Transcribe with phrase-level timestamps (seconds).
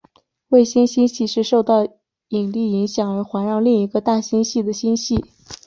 [0.47, 1.87] 卫星星系是受到
[2.29, 5.23] 引力影响而环绕另一个大星系的星系。